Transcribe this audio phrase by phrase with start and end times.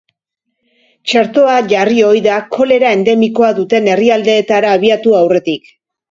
[1.09, 5.69] Txertoa jarri ohi da kolera endemikoa duten herrialdeetara abiatu aurretik.